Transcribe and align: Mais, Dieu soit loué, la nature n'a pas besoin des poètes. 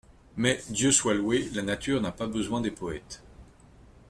Mais, 0.35 0.59
Dieu 0.71 0.91
soit 0.91 1.13
loué, 1.13 1.47
la 1.53 1.61
nature 1.61 2.01
n'a 2.01 2.11
pas 2.11 2.25
besoin 2.25 2.59
des 2.59 2.71
poètes. 2.71 3.21